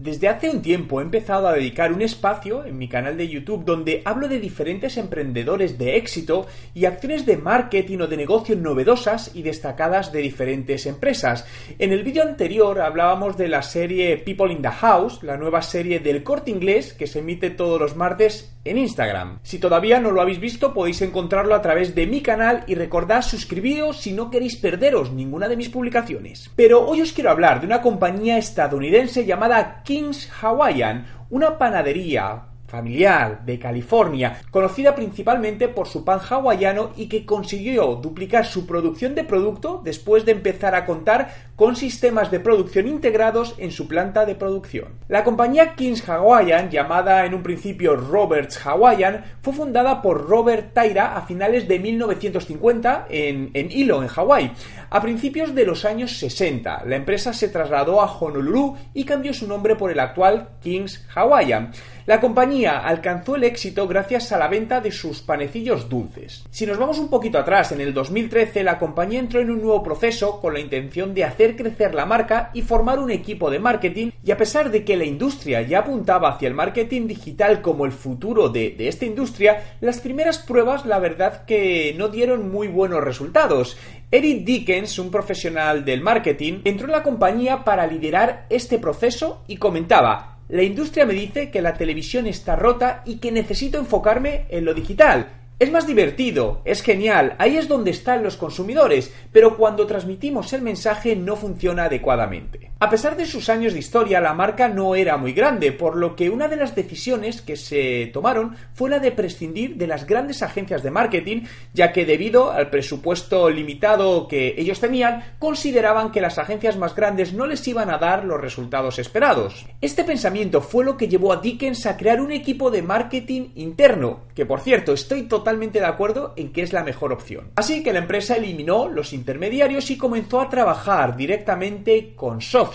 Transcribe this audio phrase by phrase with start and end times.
[0.00, 3.66] Desde hace un tiempo he empezado a dedicar un espacio en mi canal de YouTube
[3.66, 9.32] donde hablo de diferentes emprendedores de éxito y acciones de marketing o de negocio novedosas
[9.34, 11.44] y destacadas de diferentes empresas.
[11.78, 16.00] En el vídeo anterior hablábamos de la serie People in the House, la nueva serie
[16.00, 19.38] del corte inglés que se emite todos los martes en Instagram.
[19.42, 23.22] Si todavía no lo habéis visto podéis encontrarlo a través de mi canal y recordad
[23.22, 26.50] suscribiros si no queréis perderos ninguna de mis publicaciones.
[26.56, 33.44] Pero hoy os quiero hablar de una compañía estadounidense llamada King's Hawaiian, una panadería familiar
[33.44, 39.24] de California, conocida principalmente por su pan hawaiano y que consiguió duplicar su producción de
[39.24, 44.34] producto después de empezar a contar con sistemas de producción integrados en su planta de
[44.34, 44.94] producción.
[45.08, 51.16] La compañía King's Hawaiian, llamada en un principio Roberts Hawaiian, fue fundada por Robert Tyra
[51.16, 54.52] a finales de 1950 en, en Hilo, en Hawái.
[54.90, 59.46] A principios de los años 60, la empresa se trasladó a Honolulu y cambió su
[59.46, 61.72] nombre por el actual King's Hawaiian.
[62.10, 66.44] La compañía alcanzó el éxito gracias a la venta de sus panecillos dulces.
[66.50, 69.80] Si nos vamos un poquito atrás, en el 2013 la compañía entró en un nuevo
[69.84, 74.10] proceso con la intención de hacer crecer la marca y formar un equipo de marketing
[74.24, 77.92] y a pesar de que la industria ya apuntaba hacia el marketing digital como el
[77.92, 83.78] futuro de, esta industria, las primeras pruebas la verdad que no dieron muy buenos resultados.
[84.10, 89.58] Eric Dickens, un profesional del marketing, entró en la compañía para liderar este proceso y
[89.58, 94.64] comentaba la industria me dice que la televisión está rota y que necesito enfocarme en
[94.64, 95.39] lo digital.
[95.60, 100.62] Es más divertido, es genial, ahí es donde están los consumidores, pero cuando transmitimos el
[100.62, 102.70] mensaje no funciona adecuadamente.
[102.80, 106.16] A pesar de sus años de historia, la marca no era muy grande, por lo
[106.16, 110.42] que una de las decisiones que se tomaron fue la de prescindir de las grandes
[110.42, 111.42] agencias de marketing,
[111.74, 117.34] ya que debido al presupuesto limitado que ellos tenían, consideraban que las agencias más grandes
[117.34, 119.66] no les iban a dar los resultados esperados.
[119.82, 124.20] Este pensamiento fue lo que llevó a Dickens a crear un equipo de marketing interno,
[124.34, 127.50] que por cierto estoy totalmente de acuerdo en que es la mejor opción.
[127.56, 132.70] Así que la empresa eliminó los intermediarios y comenzó a trabajar directamente con software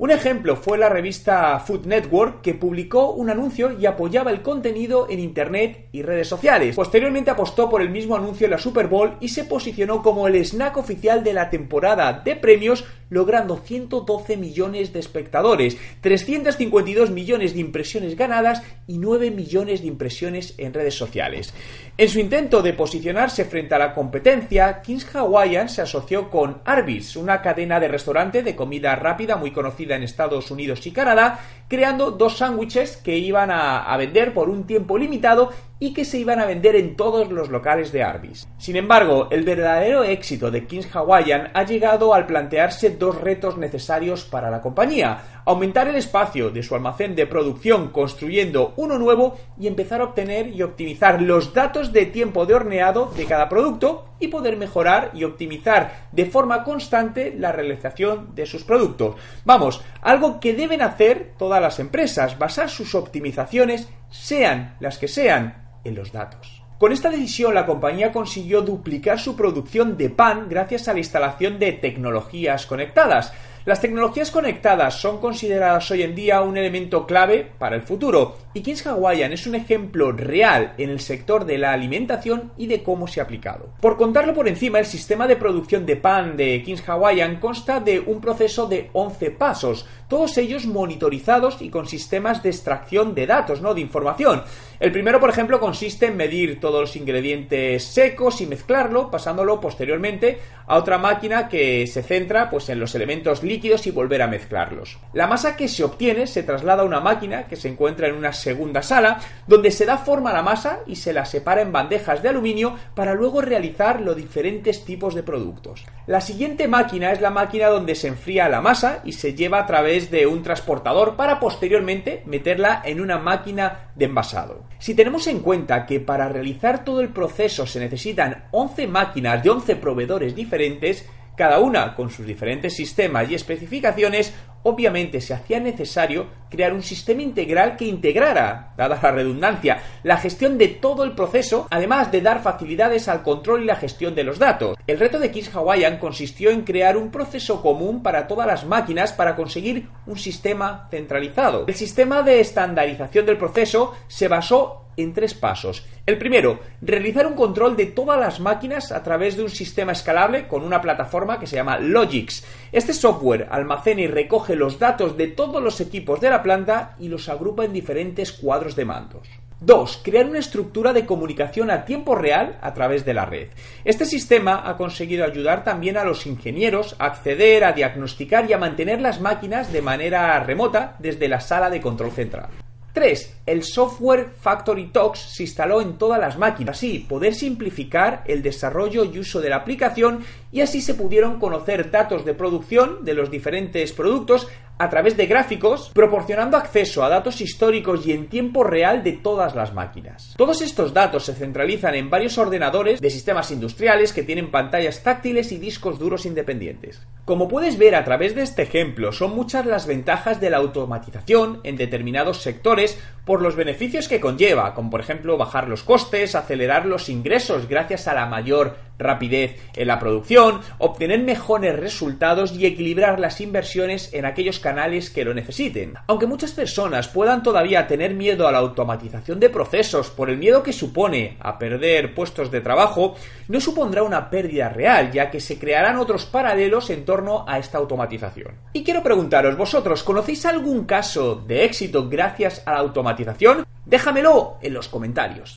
[0.00, 5.06] un ejemplo fue la revista Food Network que publicó un anuncio y apoyaba el contenido
[5.10, 6.74] en Internet y redes sociales.
[6.74, 10.42] Posteriormente apostó por el mismo anuncio en la Super Bowl y se posicionó como el
[10.42, 17.60] snack oficial de la temporada de premios logrando 112 millones de espectadores, 352 millones de
[17.60, 21.52] impresiones ganadas y 9 millones de impresiones en redes sociales.
[21.98, 27.14] En su intento de posicionarse frente a la competencia, Kings Hawaiian se asoció con Arby's,
[27.14, 31.38] una cadena de restaurante de comida rápida muy conocida en Estados Unidos y Canadá,
[31.68, 36.38] creando dos sándwiches que iban a vender por un tiempo limitado y que se iban
[36.38, 38.46] a vender en todos los locales de Arby's.
[38.58, 44.24] Sin embargo, el verdadero éxito de Kings Hawaiian ha llegado al plantearse dos retos necesarios
[44.24, 45.40] para la compañía.
[45.46, 50.48] Aumentar el espacio de su almacén de producción construyendo uno nuevo y empezar a obtener
[50.48, 55.24] y optimizar los datos de tiempo de horneado de cada producto y poder mejorar y
[55.24, 59.16] optimizar de forma constante la realización de sus productos.
[59.46, 65.69] Vamos, algo que deben hacer todas las empresas, basar sus optimizaciones, sean las que sean,
[65.84, 66.62] en los datos.
[66.80, 71.58] Con esta decisión la compañía consiguió duplicar su producción de pan gracias a la instalación
[71.58, 73.34] de tecnologías conectadas.
[73.66, 78.62] Las tecnologías conectadas son consideradas hoy en día un elemento clave para el futuro y
[78.62, 83.06] Kings Hawaiian es un ejemplo real en el sector de la alimentación y de cómo
[83.06, 83.74] se ha aplicado.
[83.82, 88.00] Por contarlo por encima, el sistema de producción de pan de Kings Hawaiian consta de
[88.00, 93.62] un proceso de 11 pasos, todos ellos monitorizados y con sistemas de extracción de datos,
[93.62, 93.72] ¿no?
[93.72, 94.42] de información.
[94.80, 100.38] El primero, por ejemplo, consiste en medir todos los ingredientes secos y mezclarlo, pasándolo posteriormente
[100.66, 104.98] a otra máquina que se centra pues, en los elementos líquidos y volver a mezclarlos.
[105.12, 108.32] La masa que se obtiene se traslada a una máquina que se encuentra en una
[108.32, 112.22] segunda sala, donde se da forma a la masa y se la separa en bandejas
[112.22, 115.84] de aluminio para luego realizar los diferentes tipos de productos.
[116.06, 119.66] La siguiente máquina es la máquina donde se enfría la masa y se lleva a
[119.66, 124.62] través de un transportador para posteriormente meterla en una máquina de envasado.
[124.78, 129.50] Si tenemos en cuenta que para realizar todo el proceso se necesitan 11 máquinas de
[129.50, 136.26] 11 proveedores diferentes, cada una con sus diferentes sistemas y especificaciones, obviamente se hacía necesario
[136.50, 141.66] crear un sistema integral que integrara, dada la redundancia, la gestión de todo el proceso,
[141.70, 144.76] además de dar facilidades al control y la gestión de los datos.
[144.86, 149.12] El reto de Kiss Hawaiian consistió en crear un proceso común para todas las máquinas
[149.12, 151.64] para conseguir un sistema centralizado.
[151.66, 155.86] El sistema de estandarización del proceso se basó en tres pasos.
[156.06, 160.48] El primero, realizar un control de todas las máquinas a través de un sistema escalable
[160.48, 162.44] con una plataforma que se llama Logix.
[162.72, 167.08] Este software almacena y recoge los datos de todos los equipos de la planta y
[167.08, 169.28] los agrupa en diferentes cuadros de mandos.
[169.60, 170.00] 2.
[170.02, 173.48] Crear una estructura de comunicación a tiempo real a través de la red.
[173.84, 178.58] Este sistema ha conseguido ayudar también a los ingenieros a acceder, a diagnosticar y a
[178.58, 182.48] mantener las máquinas de manera remota desde la sala de control central.
[182.92, 183.36] 3.
[183.46, 189.04] El software Factory Talks se instaló en todas las máquinas, así poder simplificar el desarrollo
[189.04, 193.30] y uso de la aplicación y así se pudieron conocer datos de producción de los
[193.30, 194.48] diferentes productos
[194.80, 199.54] a través de gráficos, proporcionando acceso a datos históricos y en tiempo real de todas
[199.54, 200.32] las máquinas.
[200.38, 205.52] Todos estos datos se centralizan en varios ordenadores de sistemas industriales que tienen pantallas táctiles
[205.52, 207.06] y discos duros independientes.
[207.26, 211.60] Como puedes ver a través de este ejemplo, son muchas las ventajas de la automatización
[211.62, 216.86] en determinados sectores por los beneficios que conlleva, como por ejemplo bajar los costes, acelerar
[216.86, 223.18] los ingresos gracias a la mayor rapidez en la producción, obtener mejores resultados y equilibrar
[223.18, 225.94] las inversiones en aquellos canales que lo necesiten.
[226.06, 230.62] Aunque muchas personas puedan todavía tener miedo a la automatización de procesos por el miedo
[230.62, 233.16] que supone a perder puestos de trabajo,
[233.48, 237.78] no supondrá una pérdida real, ya que se crearán otros paralelos en torno a esta
[237.78, 238.54] automatización.
[238.72, 243.66] Y quiero preguntaros, ¿vosotros conocéis algún caso de éxito gracias a la automatización?
[243.90, 245.56] Déjamelo en los comentarios.